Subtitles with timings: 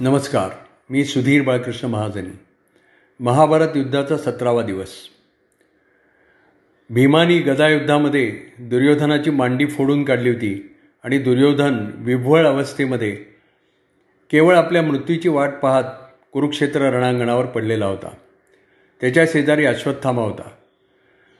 [0.00, 0.50] नमस्कार
[0.90, 2.38] मी सुधीर बाळकृष्ण महाजनी.
[3.20, 4.88] महाभारत युद्धाचा सतरावा दिवस.
[6.90, 13.10] भीमानी गदायुद्धामध्ये दुर्योधनाची मांडी फोडून काढली होती आणि दुर्योधन विभ्वळ अवस्थेमध्ये
[14.30, 15.84] केवळ आपल्या मृत्यूची वाट पाहत
[16.32, 18.14] कुरुक्षेत्र रणांगणावर पडलेला होता.
[19.00, 20.50] त्याच्या शेजारी अश्वत्थामा होता.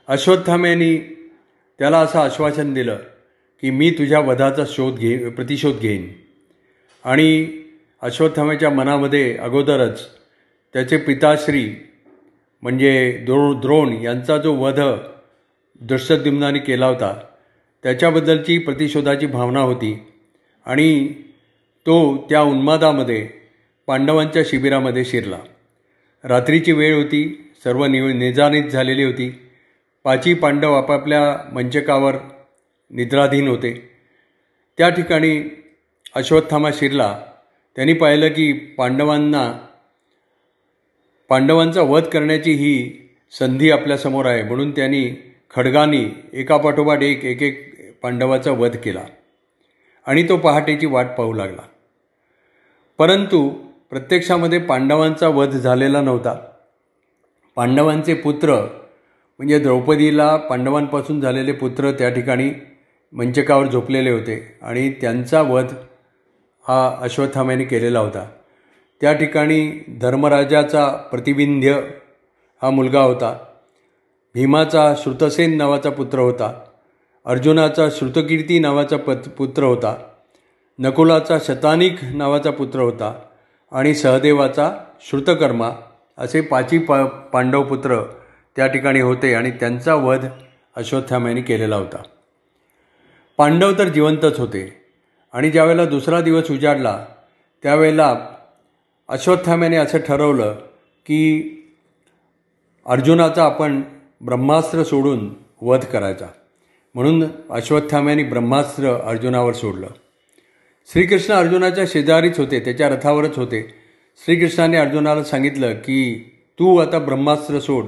[0.07, 0.97] अश्वत्थाम्यानी
[1.79, 2.97] त्याला असं आश्वासन दिलं
[3.61, 6.13] की मी तुझ्या वधाचा शोध घे प्रतिशोध घेईन.
[7.03, 7.63] आणि
[8.01, 10.09] अश्वत्थाम्याच्या मनामध्ये अगोदरच
[10.73, 11.75] त्याचे पिताश्री
[12.61, 14.79] म्हणजे द्रो द्रोण यांचा जो वध
[15.81, 17.19] दृष्टद्युम्नाने केला होता
[17.83, 20.07] त्याच्याबद्दलची प्रतिशोधाची भावना होती.
[20.65, 21.07] आणि
[21.85, 23.29] तो त्या उन्मादामध्ये
[23.87, 25.39] पांडवांच्या शिबिरामध्ये शिरला.
[26.23, 29.49] रात्रीची वेळ होती सर्व नि निजानीत झालेली होती.
[30.03, 32.15] पाची पांडव आपापल्या मंचकावर
[32.89, 33.89] निद्राधीन होते.
[34.77, 35.63] त्या ठिकाणी
[36.15, 37.19] अश्वत्थामा शिरला.
[37.77, 39.67] त्यांनी पाहिलं की पांडवांना
[41.29, 42.91] पांडवांचा वध करण्याची ही
[43.39, 44.43] संधी आपल्यासमोर आहे.
[44.43, 49.03] म्हणून त्यांनी खडगानी एकापाठोपाठ एक एक एक पांडवाचा वध केला.
[50.05, 51.61] आणि तो पहाटेची वाट पाहू लागला.
[52.97, 53.49] परंतु
[53.89, 56.35] प्रत्यक्षामध्ये पांडवांचा वध झालेला नव्हता.
[57.55, 58.55] पांडवांचे पुत्र
[59.37, 62.51] म्हणजे द्रौपदीला पांडवांपासून झालेले पुत्र त्या ठिकाणी
[63.13, 64.57] मंचकावर झोपलेले होते.
[64.61, 65.73] आणि त्यांचा वध
[66.67, 68.29] हा अश्वत्थाम्याने केलेला होता.
[69.01, 71.81] त्या ठिकाणी धर्मराजाचा प्रतिबिंध्य
[72.61, 73.37] हा मुलगा होता.
[74.33, 76.63] भीमाचा श्रुतसेन नावाचा पुत्र होता.
[77.25, 79.95] अर्जुनाचा श्रुतकीर्ती नावाचा पत पुत्र होता.
[80.79, 83.19] नकुलाचा शतानिक नावाचा पुत्र होता.
[83.71, 85.69] आणि सहदेवाचा श्रुतकर्मा
[86.17, 88.03] असे पाची पा पांडवपुत्र
[88.55, 90.25] त्या ठिकाणी होते आणि त्यांचा वध
[90.75, 92.03] अश्वत्थाम्याने केलेला होता.
[93.37, 94.86] पांडव तर जिवंतच होते.
[95.31, 97.05] आणि ज्यावेळेला दुसरा दिवस उजाडला
[97.63, 98.27] त्यावेळेला
[99.07, 100.53] अश्वत्थाम्याने असं ठरवलं
[101.05, 101.53] की
[102.85, 103.81] अर्जुनाचा आपण
[104.21, 106.25] ब्रह्मास्त्र सोडून वध करायचा.
[106.95, 109.87] म्हणून अश्वत्थाम्याने ब्रह्मास्त्र अर्जुनावर सोडलं.
[110.93, 113.73] श्रीकृष्ण अर्जुनाच्या शेजारीच होते त्याच्या रथावरच होते.
[114.25, 117.85] श्रीकृष्णाने अर्जुनाला सांगितलं की तू आता ब्रह्मास्त्र सोड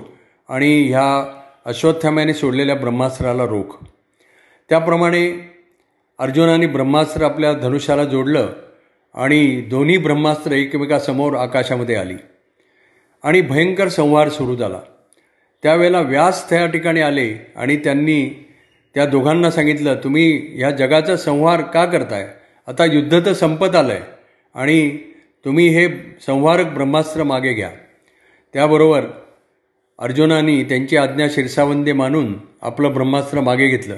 [0.49, 3.83] आणि ह्या अश्वत्थाम्याने सोडलेल्या ब्रह्मास्त्राला रोख.
[4.69, 5.48] त्याप्रमाणे
[6.19, 8.53] अर्जुनाने ब्रह्मास्त्र आपल्या धनुष्याला जोडलं
[9.15, 12.13] आणि दोन्ही ब्रह्मास्त्र एकमेकासमोर आकाशामध्ये आली.
[13.23, 14.79] आणि भयंकर संहार सुरू झाला.
[15.63, 18.47] त्यावेळेला व्यास त्या ठिकाणी आले आणि त्यांनी
[18.95, 22.27] त्या दोघांना सांगितलं तुम्ही ह्या जगाचा संहार का करताय?
[22.67, 24.01] आता युद्ध तर संपत आलं आहे
[24.55, 24.97] आणि
[25.45, 25.87] तुम्ही हे
[26.25, 27.71] संहारक ब्रह्मास्त्र मागे घ्या.
[28.53, 29.01] त्याबरोबर
[29.99, 33.95] अर्जुनानी त्यांची आज्ञा शिरसावंदे मानून आपलं ब्रह्मास्त्र मागे घेतलं.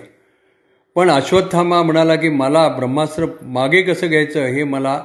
[0.95, 5.01] पण अश्वत्थामा म्हणाला की मला ब्रह्मास्त्र मागे कसं घ्यायचं हे मला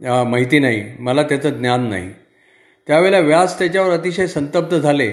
[0.00, 0.82] माहिती नाही.
[0.98, 2.08] मला त्याचं ज्ञान नाही.
[2.88, 5.12] त्यावेळेला व्यास त्याच्यावर अतिशय संतप्त झाले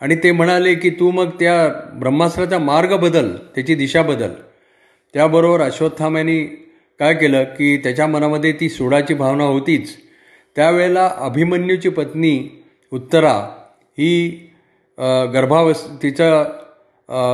[0.00, 1.68] आणि ते म्हणाले की तू मग त्या
[1.98, 4.32] ब्रह्मास्त्राचा मार्ग बदल त्याची दिशा बदल.
[5.14, 6.42] त्याबरोबर अश्वत्थाम्याने
[7.00, 9.96] काय केलं की त्याच्या मनामध्ये ती सोडाची भावना होतीच.
[10.56, 12.34] त्यावेळेला अभिमन्यूची पत्नी
[12.92, 13.34] उत्तरा
[13.98, 14.30] ही
[15.34, 16.44] गर्भावस्थ तिचं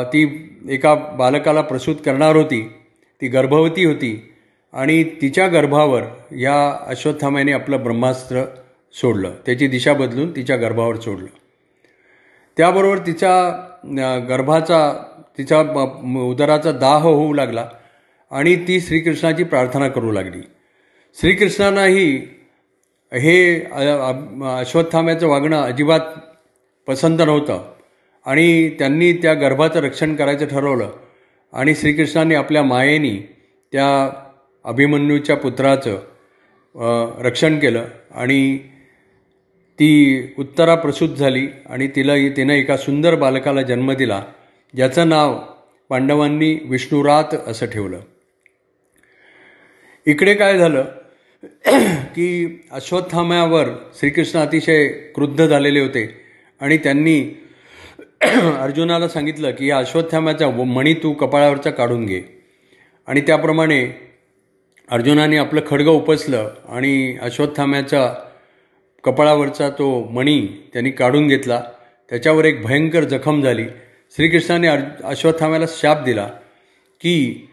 [0.04, 0.20] ती
[0.70, 2.60] एका बालकाला प्रसूत करणार होती.
[3.20, 4.32] ती गर्भवती होती
[4.72, 6.02] आणि तिच्या गर्भावर
[6.36, 6.56] या
[6.86, 8.42] अश्वत्थाम्याने आपलं ब्रह्मास्त्र
[8.94, 9.34] सोडलं.
[9.46, 11.26] त्याची दिशा बदलून तिच्या गर्भावर सोडलं.
[12.56, 14.92] त्याबरोबर तिच्या गर्भाचा
[15.38, 15.60] तिच्या
[16.28, 17.68] उदराचा दाह होऊ लागला
[18.30, 20.42] आणि ती श्रीकृष्णाची प्रार्थना करू लागली.
[21.20, 22.16] श्रीकृष्णांनाही
[23.12, 23.60] हे
[24.58, 26.00] अश्वत्थाम्याचं वागणं अजिबात
[26.86, 27.77] पसंत नव्हतं.
[28.26, 30.92] आणि त्यांनी त्या गर्भाचं रक्षण करायचं ठरवलं.
[31.52, 33.18] आणि श्रीकृष्णाने आपल्या मायेनी
[33.72, 34.10] त्या
[34.64, 35.98] अभिमन्यूच्या पुत्राचं
[37.18, 37.84] रक्षण केलं.
[38.10, 38.58] आणि
[39.78, 44.24] ती उत्तरा प्रसूत झाली आणि तिला तिनं एका सुंदर बालकाला जन्म दिला
[44.76, 45.38] ज्याचं नाव
[45.88, 48.00] पांडवांनी विष्णुरात असं ठेवलं.
[50.06, 50.84] इकडे काय झालं?
[52.14, 56.20] की अश्वत्थाम्यावर श्रीकृष्ण अतिशय क्रुद्ध झालेले होते
[56.60, 57.47] आणि त्यांनी
[58.60, 62.22] अर्जुनाला सांगितलं की या अश्वत्थामाचा मणी तू कपाळावरचा काढून घे.
[63.06, 64.10] आणि त्याप्रमाणे
[64.90, 68.14] अर्जुनाने आपलं खडगं उपसलं आणि अश्वत्थाम्याचा
[69.04, 71.62] कपाळावरचा तो मणी त्यांनी काढून घेतला.
[72.10, 73.64] त्याच्यावर एक भयंकर जखम झाली.
[74.10, 76.26] श्रीकृष्णाने अर् अश्वत्थाम्याला शाप दिला
[77.00, 77.48] की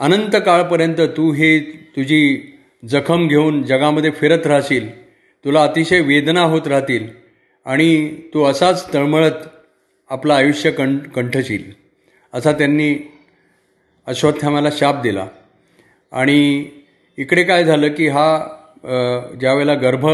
[0.00, 1.60] अनंत काळपर्यंत तू हे
[1.96, 2.52] तुझी
[2.88, 5.02] जखम घेऊन जगामध्ये फिरत राहशील.
[5.44, 7.08] तुला अतिशय वेदना होत राहतील.
[7.64, 9.48] आणि तू असाच तळमळत
[10.10, 11.62] आपलं आयुष्य कं कंठशील.
[12.34, 12.94] असा त्यांनी
[14.06, 15.26] अश्वत्थामाला शाप दिला.
[16.12, 16.64] आणि
[17.18, 18.38] इकडे काय झालं की हा
[19.40, 20.06] ज्यावेळेला गर्भ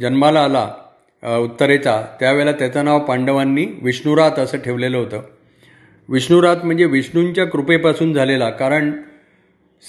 [0.00, 5.22] जन्माला आला उत्तरेचा त्यावेळेला त्याचं नाव पांडवांनी विष्णुरात असं ठेवलेलं होतं.
[6.08, 8.90] विष्णुरात म्हणजे विष्णूंच्या कृपेपासून झालेला कारण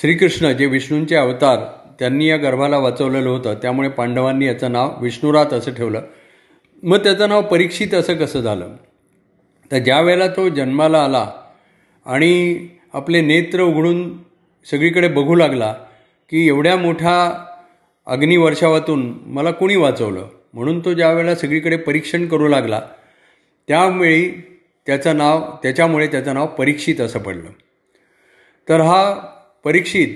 [0.01, 1.59] श्रीकृष्ण जे विष्णूंचे अवतार
[1.99, 3.53] त्यांनी या गर्भाला वाचवलेलं होतं.
[3.53, 6.01] त्यामुळे पांडवांनी याचं नाव विष्णुरात असं ठेवलं.
[6.83, 8.75] मग त्याचं नाव परीक्षित असं कसं झालं?
[9.71, 11.31] तर ज्या वेळेला तो जन्माला आला
[12.05, 14.17] आणि आपले नेत्र उघडून
[14.71, 15.73] सगळीकडे बघू लागला
[16.29, 17.45] की एवढ्या मोठ्या
[18.05, 20.27] अग्निवर्षावातून मला कुणी वाचवलं?
[20.53, 22.81] म्हणून तो ज्या वेळेला सगळीकडे परीक्षण करू लागला
[23.67, 24.29] त्यावेळी
[24.85, 27.49] त्याचं नाव त्याच्यामुळे त्याचं नाव परीक्षित असं पडलं.
[28.69, 29.13] तर हा
[29.63, 30.07] परीक्षित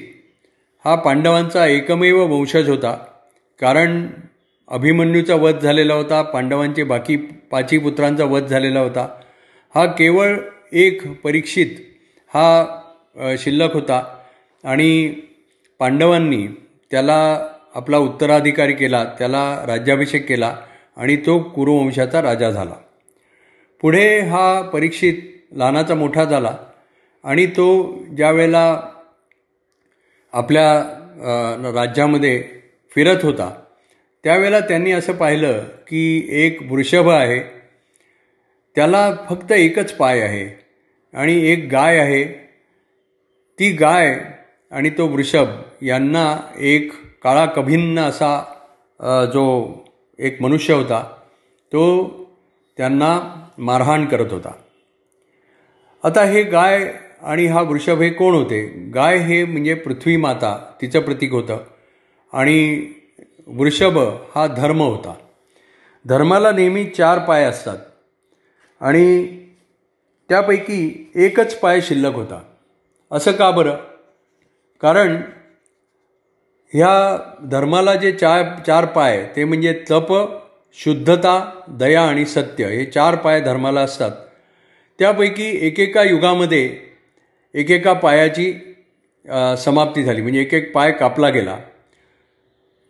[0.86, 3.06] हा पांडवांचा एकमेव वंशज होता
[3.60, 4.08] कारण
[4.68, 7.16] अभिमन्यूचा वध झालेला होता पांडवांचे बाकी
[7.52, 9.08] पाची पुत्रांचा वध झालेला होता.
[9.76, 10.38] हा केवळ
[10.74, 11.68] एक परीक्षित
[12.34, 14.04] हा शिल्लक होता
[14.64, 15.16] आणि
[15.80, 16.48] पांडवांनी
[16.92, 20.58] त्याला आपला उत्तराधिकारी केला त्याला राज्याभिषेक केला
[20.98, 22.76] आणि तो कुरुवंशाचा राजा झाला.
[23.82, 25.14] पुढे हा परीक्षित
[25.52, 26.58] लहानाचा मोठा झाला
[27.24, 27.68] आणि तो
[28.16, 28.82] ज्या वेळेला
[30.34, 30.84] आपल्या
[31.74, 32.44] राज्यामध्ये
[32.96, 33.50] फिरत होता
[34.24, 37.63] त्यावेळेला त्यांनी असं पाहिलं की एक वृषभ आहे
[38.76, 40.46] त्याला फक्त एकच पाय आहे
[41.14, 42.24] आणि एक गाय आहे.
[43.60, 44.16] ती गाय
[44.72, 45.48] आणि तो वृषभ
[45.82, 46.26] यांना
[46.60, 46.92] एक
[47.24, 48.32] काळा कभिन्न असा
[49.34, 49.46] जो
[50.20, 51.04] एक मनुष्य होता
[51.72, 51.84] तो
[52.78, 53.12] त्यांना
[53.58, 54.52] मारहाण करत होता.
[56.04, 56.92] आता हे गाय
[57.22, 58.66] आणि हा वृषभ हे कोण होते?
[58.96, 61.64] गाय हे म्हणजे पृथ्वी माता तिचं प्रतीक होतं.
[62.34, 62.88] आणि
[63.48, 63.98] वृषभ
[64.36, 65.14] हा धर्म होता.
[66.06, 67.78] धर्माला नेहमी चार पाय असतात.
[68.84, 69.26] आणि
[70.30, 72.42] त्यापैकी एकच पाय शिल्लक होता.
[73.12, 73.76] असं का बरं?
[74.82, 75.16] कारण
[76.74, 77.18] ह्या
[77.52, 80.14] धर्माला जे चार चार पाय ते म्हणजे तप
[80.78, 81.36] शुद्धता
[81.70, 84.12] दया आणि सत्य हे चार पाय धर्माला असतात.
[85.00, 86.80] त्यापैकी एकेका युगामध्ये
[87.54, 88.52] एकेका पायाची
[89.58, 90.22] समाप्ती झाली.
[90.22, 91.58] म्हणजे एक एक पाय कापला गेला.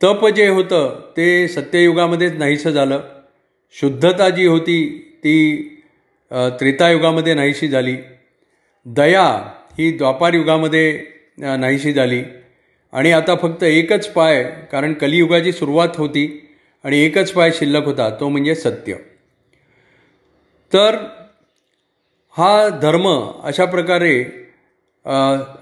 [0.01, 3.01] तप जे होतं ते सत्ययुगामध्येच नाहीसं झालं.
[3.75, 4.78] शुद्धता जी होती
[5.24, 5.69] ती
[6.33, 7.95] त्रेतायुगामध्ये नाहीशी झाली.
[8.85, 9.25] दया
[9.77, 11.03] ही द्वापार युगामध्ये
[11.39, 12.24] नाहीशी झाली.
[12.94, 16.25] आणि आता फक्त एकच पाय कारण कलियुगाची सुरुवात होती
[16.83, 18.94] आणि एकच पाय शिल्लक होता तो म्हणजे सत्य.
[20.71, 20.95] तर
[22.38, 23.07] हा धर्म
[23.44, 24.24] अशा प्रकारे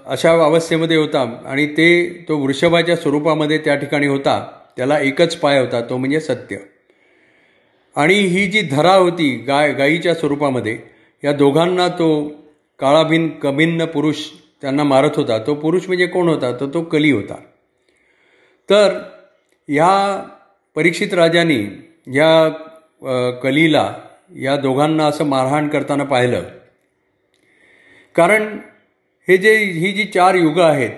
[0.06, 1.88] अशा अवस्थेमध्ये होता आणि ते
[2.28, 4.40] तो वृषभाच्या स्वरूपामध्ये त्या ठिकाणी होता.
[4.76, 6.56] त्याला एकच पाय होता तो म्हणजे सत्य.
[7.96, 10.78] आणि ही जी धरा होती गाय गायीच्या स्वरूपामध्ये
[11.24, 12.08] या दोघांना तो
[12.80, 14.16] काळाभिन कभिन्न पुरुष
[14.62, 15.38] त्यांना मारत होता.
[15.38, 16.52] तो पुरुष म्हणजे कोण होता?
[16.52, 17.34] तर तो कली होता.
[18.70, 18.98] तर
[19.68, 20.24] ह्या
[20.74, 21.60] परीक्षित राजाने
[22.06, 22.48] या
[23.42, 23.94] कलीला
[24.36, 26.42] या दोघांना असं मारहाण करताना पाहिलं.
[28.14, 28.58] कारण
[29.28, 30.90] हे जे ही जी चार युगं आहेत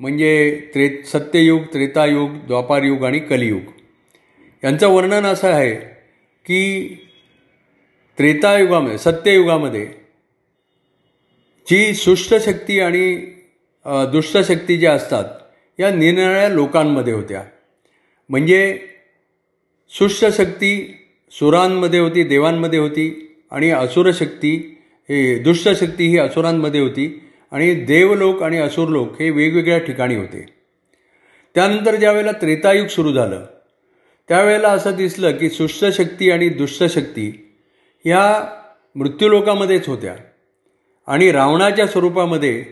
[0.00, 0.30] म्हणजे
[0.74, 3.70] त्रे सत्ययुग त्रेतायुग द्वापारयुग आणि कलियुग
[4.64, 5.97] यांचं वर्णन असं आहे
[6.48, 6.88] की
[8.18, 9.86] त्रेतायुगामध्ये सत्ययुगामध्ये
[11.70, 13.16] जी सुष्ट शक्ती आणि
[13.86, 15.24] दुष्टशक्ती दुष्ट शक्ती ज्या असतात
[15.78, 17.44] या निरनिराळ्या लोकांमध्ये होत्या.
[18.28, 18.78] म्हणजे
[19.98, 27.74] सुष्ट शक्ती सुरांमध्ये होती देवांमध्ये होती आणि असुरशक्ती हे दुष्ट शक्ती ही असुरांमध्ये होती आणि
[27.74, 30.46] देवलोक आणि असुरलोक हे वेगवेगळ्या ठिकाणी होते.
[31.54, 33.46] त्यानंतर ज्या वेळेला त्रेतायुग सुरू झालं
[34.28, 37.54] त्यावेळेला असं दिसलं की सुष्ट शक्ती आणि दुष्ट शक्ती
[38.04, 38.44] ह्या
[38.94, 40.14] मृत्यूलोकामध्येच होत्या.
[41.06, 42.64] आणि रावणाच्या स्वरूपामध्ये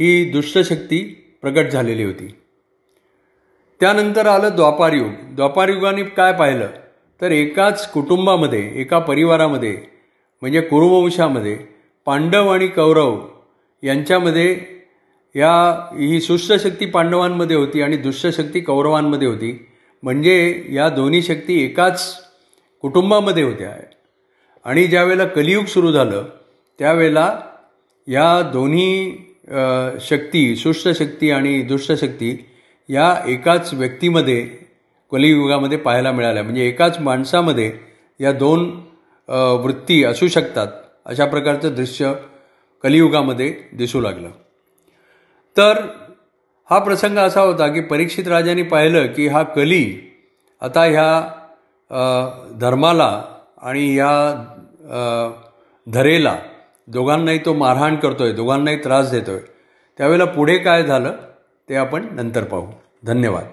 [0.00, 0.98] ही दुष्टशक्ती
[1.42, 2.34] प्रकट झालेली होती.
[3.80, 5.10] त्यानंतर आलं द्वापारयुग.
[5.30, 6.66] द्वापारयुगाने काय पाहिलं?
[7.20, 9.78] तर एकाच कुटुंबामध्ये एका परिवारामध्ये
[10.40, 11.58] म्हणजे कुरुवंशामध्ये
[12.06, 13.26] पांडव आणि कौरव
[13.82, 14.60] यांच्यामध्ये
[15.34, 19.66] या ही सुष्टशक्ती पांडवांमध्ये होती आणि दुष्टशक्ती कौरवांमध्ये होती.
[20.02, 22.02] म्हणजे या दोन्ही शक्ती एकाच
[22.82, 23.70] कुटुंबामध्ये होत्या.
[24.64, 26.24] आणि ज्यावेळेला कलियुग सुरू झालं
[26.78, 27.40] त्यावेळेला
[28.08, 29.16] या दोन्ही
[30.00, 32.36] शक्ती सुष्टशक्ती आणि दुष्टशक्ती
[32.88, 34.42] या एकाच व्यक्तीमध्ये
[35.12, 36.42] कलियुगामध्ये पाहायला मिळाल्या.
[36.42, 37.72] म्हणजे एकाच माणसामध्ये
[38.20, 38.68] या दोन
[39.62, 40.68] वृत्ती असू शकतात
[41.06, 42.12] अशा प्रकारचं दृश्य
[42.82, 44.30] कलियुगामध्ये दिसू लागलं.
[45.56, 45.86] तर
[46.70, 49.84] हा प्रसंग असा होता की परीक्षित राजाने पाहिलं की हा कली
[50.60, 51.10] आता ह्या
[52.60, 53.24] धर्माला
[53.62, 54.12] आणि ह्या
[55.86, 56.36] धरेला
[56.88, 59.40] दोघांनाही तो मारहाण करतो आहे दोघांनाही त्रास देतो आहे
[59.98, 61.12] त्यावेळेला पुढे काय झालं
[61.68, 62.66] ते आपण नंतर पाहू.
[63.04, 63.44] धन्यवाद.